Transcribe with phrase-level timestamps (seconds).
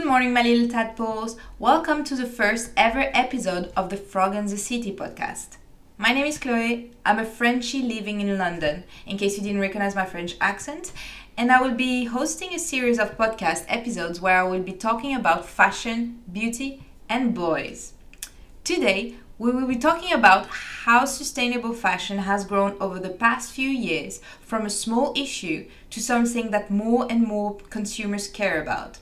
[0.00, 1.36] Good morning, my little tadpoles.
[1.58, 5.58] Welcome to the first ever episode of the Frog and the City podcast.
[5.98, 6.92] My name is Chloe.
[7.04, 10.92] I'm a Frenchie living in London, in case you didn't recognize my French accent.
[11.36, 15.14] And I will be hosting a series of podcast episodes where I will be talking
[15.14, 17.92] about fashion, beauty, and boys.
[18.64, 23.68] Today, we will be talking about how sustainable fashion has grown over the past few
[23.68, 28.98] years from a small issue to something that more and more consumers care about.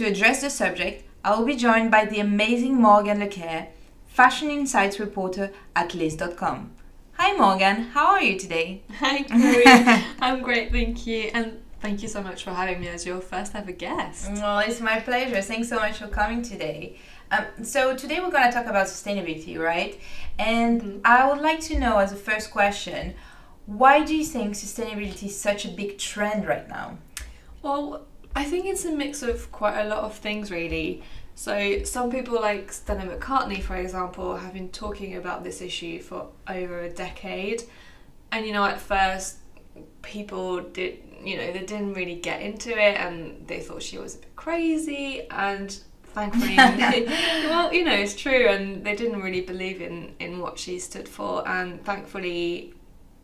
[0.00, 3.66] To address the subject, I will be joined by the amazing Morgan Lecaire,
[4.06, 6.70] Fashion Insights reporter at Lyst.com.
[7.18, 8.80] Hi Morgan, how are you today?
[8.92, 9.62] Hi Chloe,
[10.22, 11.30] I'm great, thank you.
[11.34, 14.30] And thank you so much for having me as your first ever guest.
[14.32, 15.42] Well, it's my pleasure.
[15.42, 16.96] Thanks so much for coming today.
[17.30, 20.00] Um, so today we're going to talk about sustainability, right?
[20.38, 20.98] And mm-hmm.
[21.04, 23.12] I would like to know as a first question,
[23.66, 26.96] why do you think sustainability is such a big trend right now?
[27.60, 31.02] Well, I think it's a mix of quite a lot of things, really.
[31.34, 36.28] So, some people like Stella McCartney, for example, have been talking about this issue for
[36.48, 37.62] over a decade.
[38.30, 39.38] And, you know, at first,
[40.02, 44.16] people did, you know, they didn't really get into it and they thought she was
[44.16, 45.26] a bit crazy.
[45.30, 46.56] And thankfully,
[47.48, 48.46] well, you know, it's true.
[48.48, 51.46] And they didn't really believe in, in what she stood for.
[51.48, 52.74] And thankfully,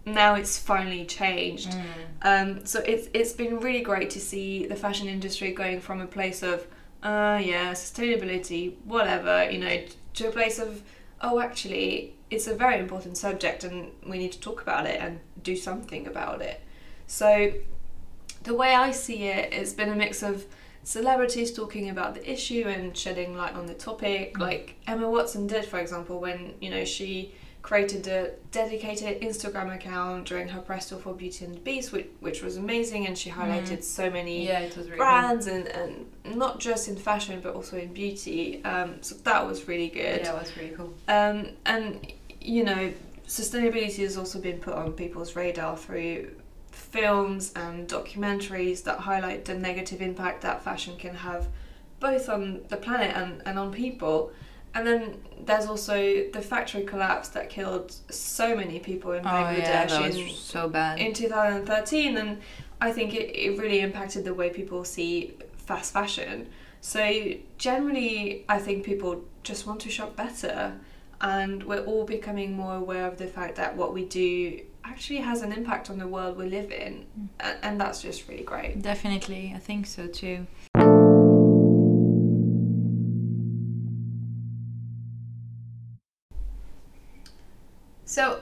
[0.06, 1.70] now it's finally changed.
[1.70, 1.84] Mm.
[2.22, 6.06] Um, so it's it's been really great to see the fashion industry going from a
[6.06, 6.66] place of
[7.02, 9.82] uh yeah sustainability whatever you know
[10.14, 10.82] to a place of
[11.20, 15.20] oh actually it's a very important subject and we need to talk about it and
[15.42, 16.60] do something about it.
[17.06, 17.52] So
[18.42, 20.44] the way I see it, it's been a mix of
[20.82, 24.40] celebrities talking about the issue and shedding light on the topic, mm.
[24.40, 27.34] like Emma Watson did, for example, when you know she
[27.66, 32.06] created a dedicated Instagram account during her press tour for Beauty and the Beast, which,
[32.20, 33.82] which was amazing, and she highlighted mm.
[33.82, 38.64] so many yeah, really brands and, and not just in fashion but also in beauty.
[38.64, 40.20] Um, so that was really good.
[40.20, 40.94] Yeah, it was really cool.
[41.08, 42.92] Um, and you know,
[43.26, 46.36] sustainability has also been put on people's radar through
[46.70, 51.48] films and documentaries that highlight the negative impact that fashion can have
[51.98, 54.30] both on the planet and, and on people.
[54.76, 55.16] And then
[55.46, 55.96] there's also
[56.30, 60.98] the factory collapse that killed so many people in Bangladesh oh, yeah, in, so bad.
[60.98, 62.18] in 2013.
[62.18, 62.42] And
[62.78, 66.48] I think it, it really impacted the way people see fast fashion.
[66.82, 70.74] So generally, I think people just want to shop better.
[71.22, 75.40] And we're all becoming more aware of the fact that what we do actually has
[75.40, 77.06] an impact on the world we live in.
[77.18, 77.56] Mm.
[77.62, 78.82] And that's just really great.
[78.82, 80.46] Definitely, I think so too.
[88.16, 88.40] So,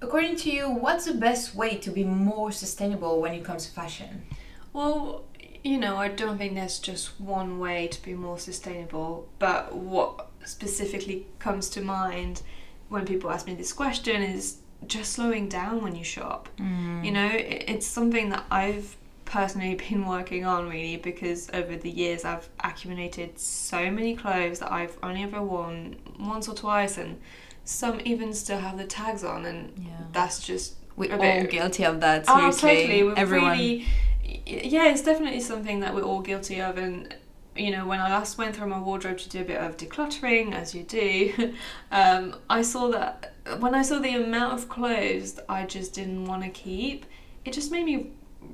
[0.00, 3.72] according to you, what's the best way to be more sustainable when it comes to
[3.72, 4.24] fashion?
[4.72, 5.24] Well,
[5.64, 10.28] you know, I don't think there's just one way to be more sustainable, but what
[10.44, 12.42] specifically comes to mind
[12.88, 16.48] when people ask me this question is just slowing down when you shop.
[16.60, 17.04] Mm.
[17.04, 22.24] You know, it's something that I've personally been working on really because over the years
[22.24, 27.20] I've accumulated so many clothes that I've only ever worn once or twice and
[27.64, 29.92] some even still have the tags on, and yeah.
[30.12, 32.24] that's just we're all guilty of that.
[32.28, 33.04] Oh, seriously, oh, totally.
[33.04, 33.50] We're Everyone.
[33.52, 33.86] Really,
[34.46, 37.14] yeah, it's definitely something that we're all guilty of, and
[37.56, 40.54] you know, when I last went through my wardrobe to do a bit of decluttering,
[40.54, 41.54] as you do,
[41.92, 46.42] um, I saw that when I saw the amount of clothes I just didn't want
[46.42, 47.06] to keep,
[47.44, 48.10] it just made me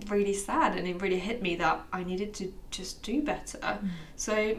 [0.08, 3.58] really sad and it really hit me that I needed to just do better.
[3.58, 3.88] Mm.
[4.16, 4.56] So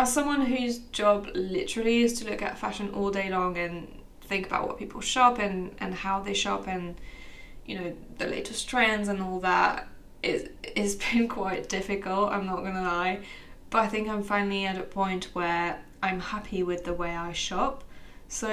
[0.00, 3.86] as someone whose job literally is to look at fashion all day long and
[4.22, 6.98] think about what people shop and, and how they shop and
[7.66, 9.86] you know the latest trends and all that
[10.22, 13.20] it, it's been quite difficult i'm not gonna lie.
[13.68, 17.32] But i think i'm finally at a point where i'm happy with the way i
[17.32, 17.84] shop.
[18.28, 18.48] So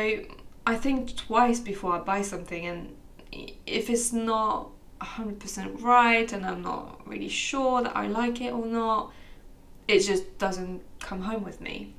[0.66, 2.94] i think twice before i buy something and
[3.66, 4.70] if it's not
[5.00, 9.14] 100% right and i'm not really sure that i like it or not
[9.88, 11.94] it just doesn't come home with me.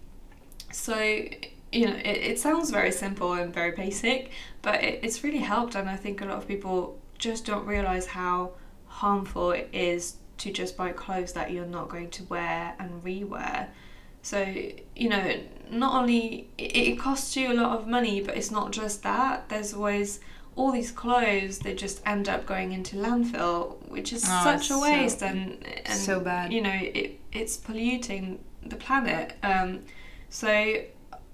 [0.72, 4.30] So, you know, it, it sounds very simple and very basic,
[4.62, 5.74] but it, it's really helped.
[5.74, 8.52] And I think a lot of people just don't realize how
[8.86, 13.68] harmful it is to just buy clothes that you're not going to wear and rewear.
[14.22, 14.44] So,
[14.94, 18.72] you know, not only it, it costs you a lot of money, but it's not
[18.72, 19.48] just that.
[19.48, 20.20] There's always
[20.58, 24.78] all these clothes they just end up going into landfill, which is oh, such a
[24.78, 26.52] waste so, and, and so bad.
[26.52, 29.34] You know, it it's polluting the planet.
[29.44, 29.84] Um,
[30.28, 30.82] so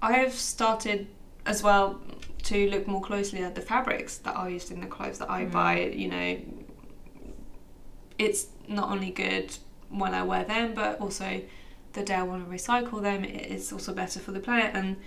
[0.01, 1.07] I've started
[1.47, 1.99] as well
[2.43, 5.45] to look more closely at the fabrics that are used in the clothes that I
[5.45, 5.51] mm.
[5.51, 5.79] buy.
[5.79, 6.37] You know,
[8.19, 9.57] it's not only good
[9.89, 11.41] when I wear them, but also
[11.93, 14.75] the day I want to recycle them, it's also better for the planet.
[14.75, 14.97] And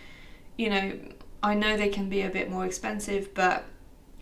[0.57, 0.99] you know,
[1.41, 3.65] I know they can be a bit more expensive, but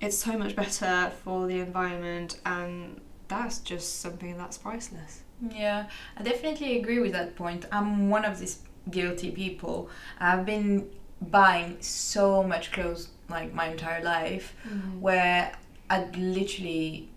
[0.00, 5.22] it's so much better for the environment, and that's just something that's priceless.
[5.50, 7.66] Yeah, I definitely agree with that point.
[7.72, 8.60] I'm one of these
[8.90, 9.90] guilty people.
[10.20, 10.88] I've been
[11.20, 15.00] buying so much clothes like my entire life Mm.
[15.00, 15.52] where
[15.90, 17.08] I'd literally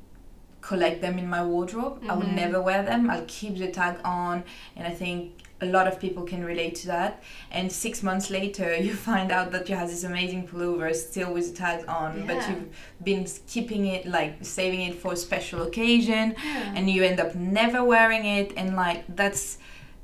[0.61, 2.03] collect them in my wardrobe.
[2.09, 2.35] I would Mhm.
[2.35, 3.09] never wear them.
[3.09, 4.43] I'll keep the tag on
[4.75, 7.21] and I think a lot of people can relate to that.
[7.51, 11.51] And six months later, you find out that you have this amazing pullover still with
[11.51, 12.69] the tag on, but you've
[13.03, 16.73] been keeping it, like saving it for a special occasion, Yeah.
[16.75, 19.57] and you end up never wearing it and like that's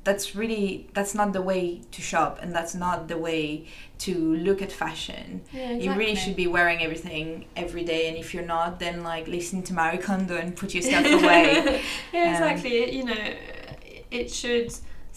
[0.03, 3.65] that's really that's not the way to shop and that's not the way
[3.97, 5.83] to look at fashion yeah, exactly.
[5.85, 9.63] you really should be wearing everything every day and if you're not then like listen
[9.63, 11.81] to Marie Kondo and put yourself away
[12.13, 12.73] yeah, Um, exactly.
[12.83, 13.23] It- you know,
[14.11, 14.71] it should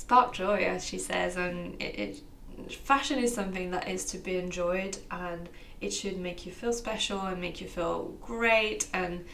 [0.08, 2.22] spark joy, as she says, and it,
[2.64, 5.50] it fashion is something that is to be enjoyed, and
[5.82, 8.88] it should make you feel special and make you feel great.
[8.94, 9.26] And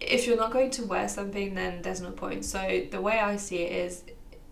[0.00, 2.46] if you're not going to wear something, then there's no point.
[2.46, 4.04] So the way I see it is,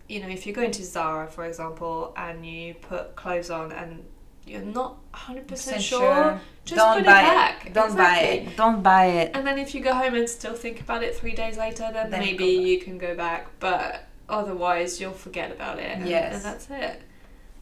[0.07, 4.03] you know, if you're going to Zara, for example, and you put clothes on and
[4.45, 7.65] you're not 100% Percent sure, just don't put it buy back.
[7.65, 10.53] it don't buy it don't buy it And then if you go home and still
[10.53, 13.47] think about it three days later, then, Then maybe you can go back.
[13.59, 15.89] But otherwise, you'll forget about it.
[15.97, 16.35] And, Yes.
[16.35, 17.01] and that's it.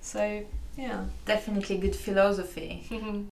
[0.01, 0.43] So,
[0.77, 1.05] yeah.
[1.25, 2.85] definitely good philosophy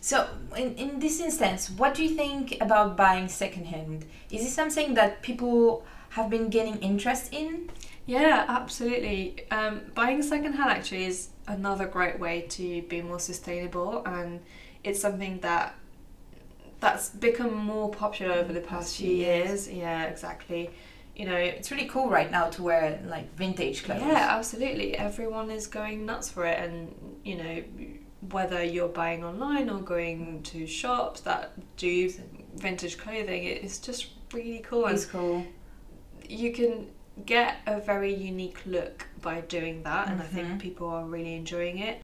[0.00, 4.04] So, in, in this instance, what do you think about buying secondhand?
[4.30, 7.70] Is this something that people have been gaining interest in?
[8.04, 9.48] yeah, absolutely.
[9.52, 14.40] Um, buying secondhand actually is another great way to be more sustainable, and
[14.82, 15.76] it's something that
[16.82, 19.70] that's become more popular over the past few years.
[19.70, 20.68] Yeah, exactly.
[21.14, 24.00] You know, It's really cool right now to wear like vintage clothes.
[24.00, 24.96] Yeah, absolutely.
[24.96, 26.92] Everyone is going nuts for it, and
[27.24, 27.62] you know,
[28.30, 32.10] whether you're buying online or going to shops that do
[32.56, 34.86] vintage clothing, it's just really cool.
[34.86, 35.46] it's cool.
[36.28, 36.88] you can
[37.26, 40.30] get a very unique look by doing that, and I Mhm.
[40.34, 42.02] think people are really enjoying it.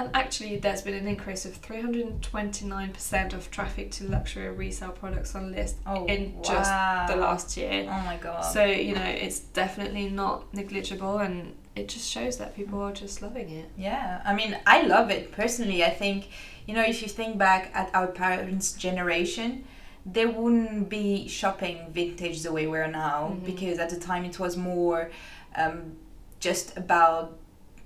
[0.00, 5.52] And actually, there's been an increase of 329% of traffic to luxury resale products on
[5.52, 6.70] Lyst Oh, in just
[7.06, 7.82] the last year.
[7.86, 8.40] Oh my god.
[8.40, 13.20] So, you know, it's definitely not negligible and it just shows that people are just
[13.20, 13.68] loving it.
[13.76, 15.84] Yeah, I mean, I love it personally.
[15.84, 16.28] I think,
[16.66, 19.64] you know, if you think back at our parents' generation,
[20.06, 23.44] they wouldn't be shopping vintage the way we're now Mhm.
[23.44, 25.10] because at the time it was more
[25.56, 25.96] um,
[26.38, 27.36] just about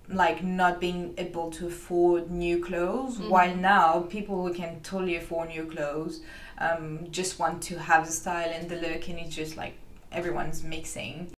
[0.09, 3.29] like not being able to afford new clothes Mhm.
[3.31, 6.21] while now people who can totally afford new clothes
[6.59, 9.75] um, just want to have the style and the look and it's just like
[10.13, 11.31] everyone's mixing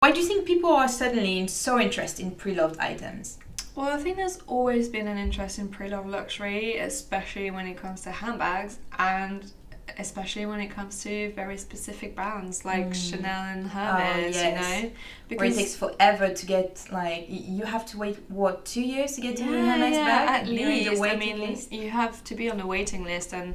[0.00, 3.38] why do you think people are suddenly so interested in pre-loved items
[3.76, 7.76] Well, I think there's always been an interest in pre loved luxury, especially when it
[7.76, 9.52] comes to handbags and
[10.00, 12.94] especially when it comes to very specific brands like Mm.
[13.10, 14.44] Chanel and Hermes, yes.
[14.44, 14.90] you know?
[15.38, 19.20] where it takes forever to get like you have to wait what two years to
[19.20, 21.02] get to Hermes yeah, bag at least.
[21.02, 23.54] I mean, list you have to be on the waiting list, and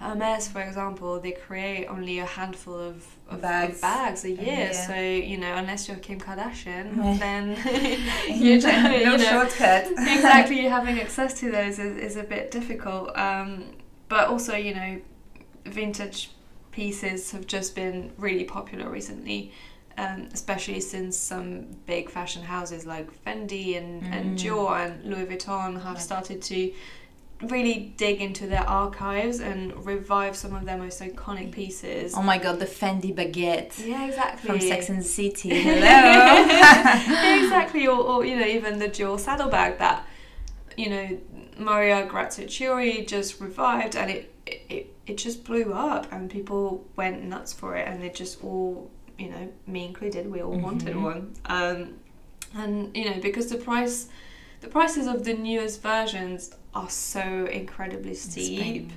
[0.00, 2.96] Hermes, for example, they create only a handful of,
[3.30, 3.76] of Bags.
[3.76, 4.70] of bags a year.
[4.72, 4.72] Yeah.
[4.72, 7.16] So you know, unless you're Kim Kardashian, Yeah.
[7.24, 7.44] then
[8.44, 12.50] you don't, no you know, shortcut exactly having access to those is, is a bit
[12.50, 13.16] difficult.
[13.16, 13.64] Um,
[14.08, 15.00] but also, you know,
[15.66, 16.30] vintage
[16.72, 19.52] pieces have just been really popular recently.
[19.98, 24.42] Um, especially since some big fashion houses like Fendi and, and Mm.
[24.42, 26.70] Dior and Louis Vuitton have started to
[27.42, 32.12] really dig into their archives and revive some of their most iconic pieces.
[32.14, 34.46] oh my god the Fendi baguette yeah, exactly.
[34.46, 37.86] from Sex and the City hello yeah, exactly.
[37.86, 40.06] Or, or you know, even the Dior saddlebag that
[40.76, 41.18] you know
[41.58, 47.52] Maria Grazia just revived, and it, it it just blew up, and people went nuts
[47.52, 51.02] for it, and they just all you know, me included, we all wanted Mhm.
[51.02, 51.34] one.
[51.46, 51.94] Um,
[52.54, 54.08] and you know, because the price,
[54.60, 58.90] the prices of the newest versions are so incredibly steep.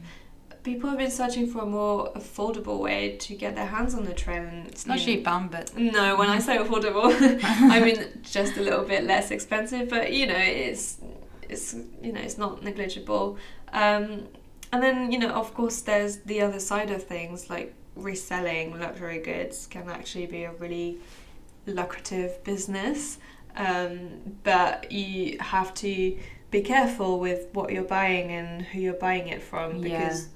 [0.63, 4.13] People have been searching for a more affordable way to get their hands on the
[4.13, 4.67] trend.
[4.67, 7.13] it's not cheap um, but No, when I say affordable,
[7.43, 10.97] I mean just a little bit less expensive, but you know, it's
[11.47, 13.37] it's you know, it's not negligible.
[13.71, 14.27] Um,
[14.71, 19.19] and then you know, of course, there's the other side of things like reselling luxury
[19.19, 20.97] goods can actually be a really
[21.65, 23.17] lucrative business.
[23.55, 24.09] um,
[24.43, 26.17] but you have to
[26.51, 30.29] be careful with what you're buying and who you're buying it from because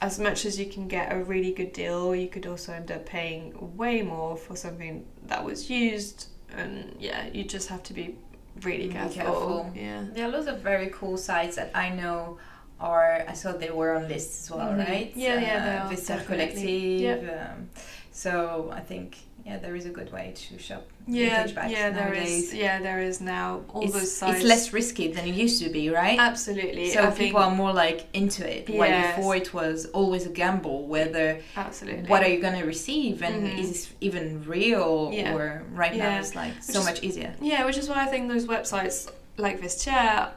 [0.00, 3.04] as much as you can get a really good deal, you could also end up
[3.06, 6.28] paying way more for something that was used.
[6.56, 8.16] And yeah, you just have to be
[8.62, 9.14] really Be careful.
[9.14, 9.72] careful.
[9.74, 10.04] Yeah.
[10.14, 12.38] There are lots of very cool sites that I know
[12.80, 13.24] are.
[13.28, 14.88] I saw they were on lists as well, Mhm.
[14.88, 15.12] right?
[15.14, 16.98] Yeah, yeah, they Uh, are, Vestiaire definitely.
[17.02, 17.28] Collective.
[17.40, 17.70] Um,
[18.12, 21.88] so I think yeah, there is a good way to shop Yeah, vintage bags yeah,
[21.90, 22.48] there nowadays.
[22.48, 22.54] is.
[22.54, 24.36] Yeah, there is now all it's, those sites.
[24.36, 26.18] it's less risky than it used to be, right?
[26.18, 26.90] Absolutely.
[26.90, 28.68] so I people are more like into it.
[28.68, 29.16] While Yes.
[29.16, 32.06] before it was always a gamble whether absolutely.
[32.10, 33.58] what are you gonna receive and Mhm.
[33.58, 35.32] is this even real Yeah.
[35.34, 37.32] or right now it's like so is- much easier.
[37.40, 39.08] Yeah, which is why I think those websites
[39.38, 40.28] like Vestiaire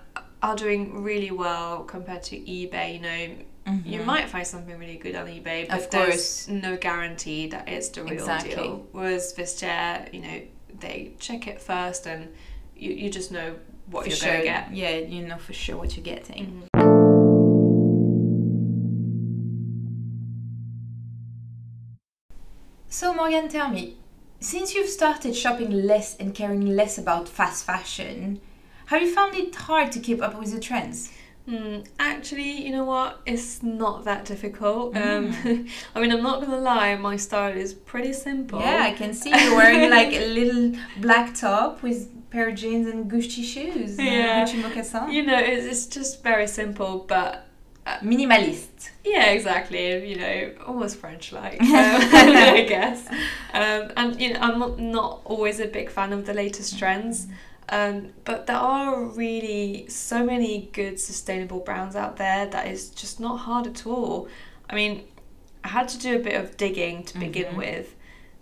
[0.44, 2.96] are doing really well compared to eBay.
[2.96, 3.36] You know,
[3.86, 4.06] you Mhm.
[4.06, 8.14] might find something really good on eBay, but there's no guarantee that it's the real
[8.14, 8.54] Exactly.
[8.56, 8.86] deal.
[8.92, 10.42] Whereas Vestiaire, you know,
[10.82, 12.28] they check it first and
[12.76, 13.56] you, you just know
[13.90, 14.74] what you're going to get.
[14.74, 16.64] Yeah, you know for sure what you're getting.
[16.76, 16.84] Mhm.
[22.90, 23.96] So Morgan, tell me,
[24.40, 28.42] since you've started shopping less and caring less about fast fashion,
[28.88, 31.12] have you found it hard to keep up with the trends?
[31.48, 33.22] Mm, actually, you know what?
[33.26, 34.94] It's not that difficult.
[34.94, 35.46] Mm.
[35.46, 38.60] Um, I mean, I'm not gonna lie, my style is pretty simple.
[38.60, 42.88] Yeah, I can see you wearing like a little black top with pair of jeans
[42.88, 44.00] and Gucci shoes.
[44.00, 44.46] Yeah.
[44.46, 45.12] Gucci moccasin.
[45.12, 47.46] You know, it's, it's just very simple, but
[48.02, 48.92] Minimalist.
[49.04, 50.10] yeah, exactly.
[50.10, 53.08] You know, almost French-like, um, I guess.
[53.54, 57.28] Um, and you know, I'm not, not always a big fan of the latest trends.
[57.70, 63.20] Um, but there are really so many good sustainable brands out there that is just
[63.20, 64.28] not hard at all.
[64.70, 65.06] I mean,
[65.64, 67.58] I had to do a bit of digging to begin Mhm.
[67.58, 67.96] with,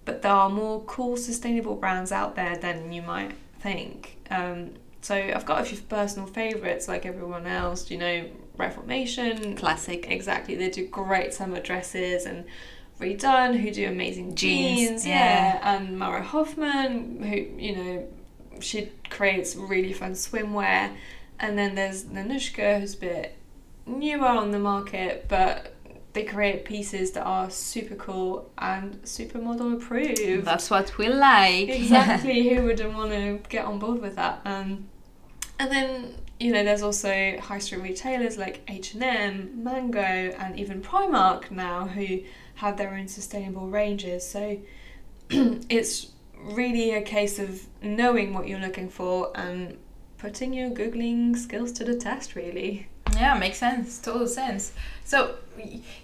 [0.06, 4.18] but there are more cool sustainable brands out there than you might think.
[4.32, 8.26] Um, so I've got a few personal favourites like everyone else, you know,
[8.58, 9.56] Reformation.
[9.56, 10.06] Classic.
[10.10, 12.46] Exactly, they do great summer dresses and
[13.00, 15.56] redone who do amazing Jeans, jeans, yeah.
[15.56, 15.76] yeah.
[15.76, 18.08] and Mara Hoffman who you know
[18.62, 20.96] she creates really fun swimwear
[21.40, 23.38] and then there's Nanushka who's a bit
[23.86, 25.76] newer on the market but
[26.14, 30.46] they create pieces that are super cool and super model approved.
[30.46, 31.70] That's what we like.
[31.70, 34.42] exactly who wouldn't want to get on board with that?
[34.46, 34.90] Um,
[35.60, 41.52] and then you know there's also high street retailers like h&m mango and even primark
[41.52, 42.22] now who
[42.56, 44.28] have their own sustainable ranges.
[44.28, 44.58] So
[45.30, 46.12] it's
[46.44, 49.78] really a case of knowing what you're looking for and
[50.18, 54.00] putting your googling skills to the test really Yeah, makes sense.
[54.00, 54.72] Total sense.
[55.04, 55.36] So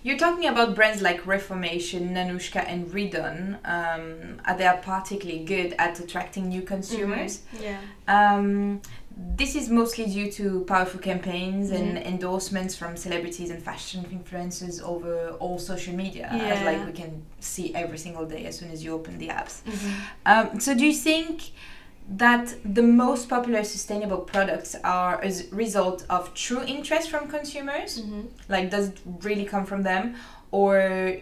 [0.03, 3.58] you're talking about brands like Reformation, Nanushka, and Redone.
[3.65, 7.41] Um, are they are particularly good at attracting new consumers?
[7.62, 8.82] yeah Um,
[9.36, 12.05] this is mostly due to powerful campaigns and Mhm.
[12.05, 17.74] endorsements from celebrities and fashion influencers over all social media, as like we can see
[17.74, 19.55] every single day as soon as you open the apps.
[19.65, 19.91] Mhm.
[20.25, 21.51] Um, so do you think
[22.25, 28.01] that the most popular sustainable products are a result of true interest from consumers?
[28.01, 28.27] Mhm.
[28.47, 30.15] Like, does it really come from them?
[30.51, 31.17] Or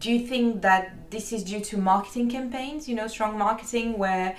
[0.00, 4.36] do you think that this is due to marketing campaigns, you know, strong marketing where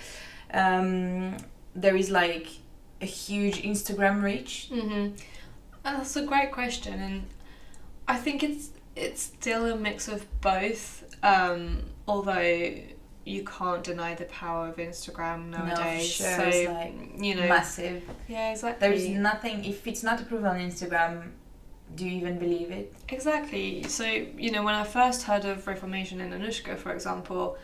[0.53, 1.35] um,
[1.75, 2.47] there is like
[3.01, 4.69] a huge Instagram reach?
[4.71, 5.15] Mm-hmm.
[5.83, 7.27] That's a great question, and
[8.07, 11.05] I think it's it's still a mix of both.
[11.23, 12.73] Um, although
[13.25, 16.07] you can't deny the power of Instagram No, nowadays.
[16.11, 18.03] sure, So it's like you know, Massive.
[18.27, 18.87] yeah, exactly.
[18.87, 21.29] There is nothing, if it's not approved on Instagram,
[21.95, 22.93] do you even believe it?
[23.09, 23.83] Exactly.
[23.83, 27.57] So, you know, when I first heard of Reformation and Nanushka, for example,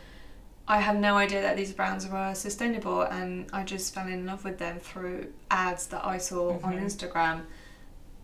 [0.68, 4.44] I had no idea that these brands were sustainable and I just fell in love
[4.44, 6.82] with them through ads that I saw on Mhm.
[6.84, 7.42] Instagram.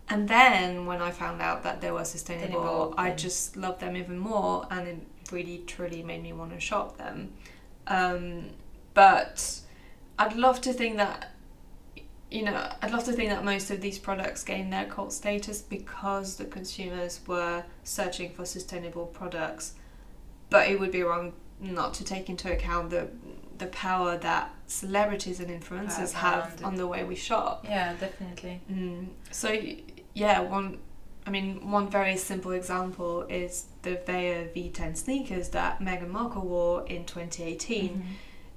[0.09, 3.95] And then when I found out that they were sustainable, Sustainable, I just loved them
[3.95, 4.97] even more and it
[5.31, 7.33] really truly made me want to shop them.
[7.87, 8.49] Um,
[8.93, 9.61] but
[10.19, 11.29] I'd love to think that
[12.29, 15.61] you know, I'd love to think that most of these products gained their cult status
[15.61, 19.75] because the consumers were searching for sustainable products.
[20.49, 23.07] But it would be wrong not to take into account the
[23.57, 27.65] the power that celebrities and influencers Have on the way we shop.
[27.67, 28.61] Yeah, definitely.
[28.71, 29.07] Mm.
[29.31, 29.55] So
[30.13, 30.79] yeah, one
[31.25, 36.85] I mean one very simple example is the Veja V10 sneakers that Meghan Markle wore
[36.87, 38.01] in 2018 Mhm.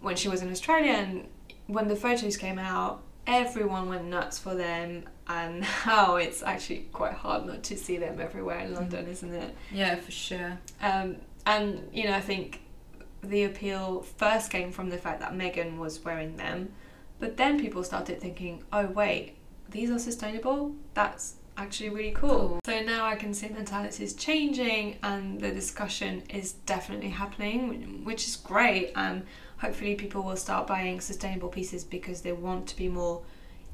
[0.00, 1.28] when she was in Australia and
[1.66, 7.12] when the photos came out, everyone went nuts for them and how it's actually quite
[7.12, 9.54] hard not to see them everywhere in London, isn't it?
[9.72, 10.58] Yeah, for sure.
[10.80, 12.62] Um, and you know, I think
[13.22, 16.72] the appeal first came from the fact that Meghan was wearing them.
[17.18, 19.36] But then people started thinking, oh, wait,
[19.70, 20.74] these are sustainable?
[20.94, 22.28] That's actually really cool.
[22.28, 22.60] Cool.
[22.66, 28.26] So now I can see mentality is changing and the discussion is definitely happening, which
[28.26, 28.92] is great.
[28.94, 29.24] And
[29.58, 33.22] hopefully, people will start buying sustainable pieces because they want to be more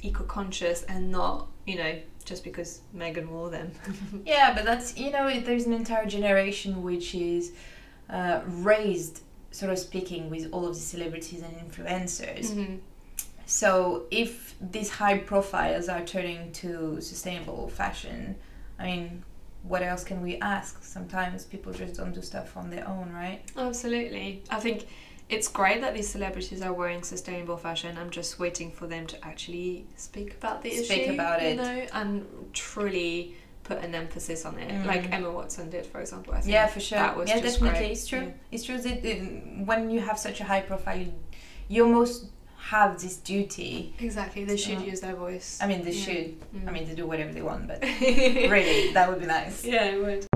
[0.02, 3.72] eco conscious and not, you know, just because Meghan wore them.
[4.24, 7.52] Yeah, but that's you know there's an entire generation which is
[8.08, 9.22] uh, raised,
[9.52, 12.46] sort of speaking, with all of the celebrities and influencers.
[12.50, 12.80] Mhm.
[13.46, 18.36] So if these high profiles are turning to sustainable fashion,
[18.78, 19.24] I mean,
[19.62, 20.82] what else can we ask?
[20.82, 23.42] Sometimes people just don't do stuff on their own, right?
[23.56, 24.42] Absolutely.
[24.50, 24.86] I think
[25.28, 27.96] it's great that these celebrities are wearing sustainable fashion.
[27.98, 31.12] I'm just waiting for them to actually speak about the Speak issue.
[31.14, 31.56] about you it.
[31.56, 34.86] know, and truly put an emphasis on it, Mm.
[34.86, 36.34] like Emma Watson did, for example.
[36.34, 36.98] I think Yeah, for sure.
[36.98, 37.78] That was yeah, just definitely.
[37.80, 37.92] great.
[37.92, 38.18] It's true.
[38.26, 38.52] Yeah.
[38.52, 39.14] It's true that uh,
[39.70, 41.04] when you have such a high profile,
[41.68, 42.26] you, almost
[42.74, 43.94] have this duty.
[43.98, 44.44] Exactly.
[44.44, 44.90] They should Yeah.
[44.92, 45.58] use their voice.
[45.60, 46.04] I mean, they Yeah.
[46.04, 46.28] should.
[46.54, 46.68] Mm.
[46.68, 49.64] I mean, they do whatever they want, but really, that would be nice.
[49.74, 50.26] yeah, it would.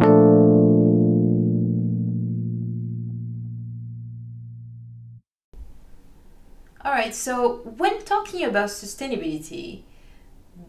[6.85, 7.14] All right.
[7.14, 9.83] So when talking about sustainability,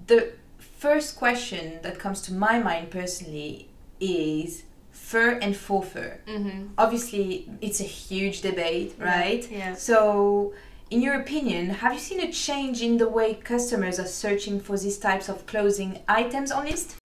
[0.08, 0.32] the
[0.78, 3.70] first question that comes to my mind personally
[4.00, 6.20] is fur and faux fur.
[6.28, 6.68] Mm-hmm.
[6.78, 9.50] Obviously, it's a huge debate, right?
[9.50, 9.74] Yeah.
[9.74, 10.54] So,
[10.90, 14.78] in your opinion, have you seen a change in the way customers are searching for
[14.78, 16.96] these types of clothing items on Lyst?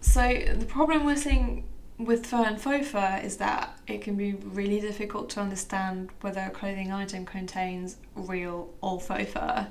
[0.00, 0.22] So
[0.56, 1.64] the problem we're seeing
[1.98, 6.40] with fur and faux fur is that it can be really difficult to understand whether
[6.40, 9.66] a clothing item contains real or faux fur.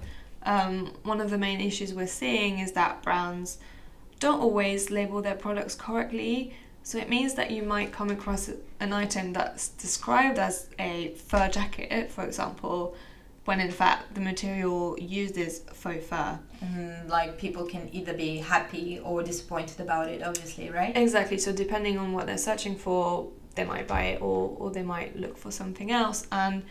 [0.46, 3.58] Um, one of the main issues we're seeing is that brands
[4.20, 6.56] don't always label their products correctly.
[6.84, 8.50] So it means that you might come across
[8.80, 12.96] an item that's described as a fur jacket, for example,
[13.46, 16.40] when in fact the material used is faux fur.
[16.64, 20.96] Mm, like people can either be happy or disappointed about it, obviously, right?
[20.96, 21.40] Exactly.
[21.40, 25.16] So depending on what they're searching for, they might buy it or or they might
[25.16, 26.28] look for something else.
[26.32, 26.64] And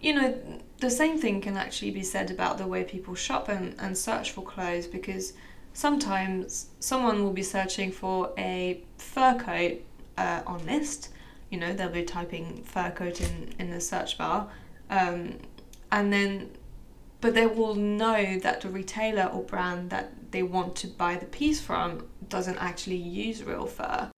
[0.00, 0.34] you know,
[0.80, 4.32] the same thing can actually be said about the way people shop and, and search
[4.32, 5.34] for clothes because
[5.72, 9.80] sometimes someone will be searching for a fur coat
[10.16, 11.10] uh, on Lyst.
[11.50, 14.48] You know, they'll be typing fur coat in, in the search bar.
[14.88, 15.38] Um,
[15.92, 16.50] and then
[17.20, 21.26] but they will know that the retailer or brand that they want to buy the
[21.26, 24.10] piece from doesn't actually use real fur.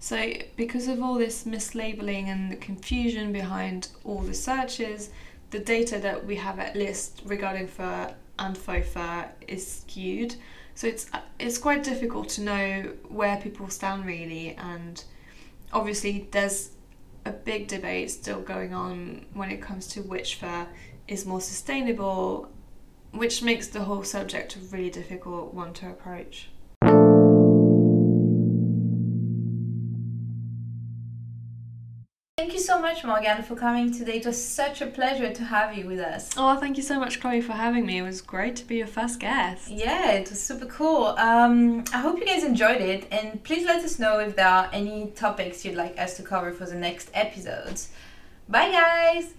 [0.00, 5.10] So, because of all this mislabeling and the confusion behind all the searches,
[5.54, 10.34] the data that we have at Lyst regarding fur and faux fur is skewed.
[10.74, 15.02] So it's it's quite difficult to know where people stand really, and
[15.72, 16.70] obviously there's
[17.24, 20.66] a big debate still going on when it comes to which fur
[21.06, 22.50] is more sustainable,
[23.12, 26.48] which makes the whole subject a really difficult one to approach.
[32.94, 34.18] Much, Morgan, for coming today.
[34.18, 36.30] It was such a pleasure to have you with us.
[36.36, 37.98] Oh, thank you so much, Chloe, for having me.
[37.98, 39.68] It was great to be your first guest.
[39.68, 41.06] Yeah, it was super cool.
[41.18, 44.70] Um, I hope you guys enjoyed it, and please let us know if there are
[44.72, 47.88] any topics you'd like us to cover for the next episodes.
[48.48, 49.34] Bye, guys!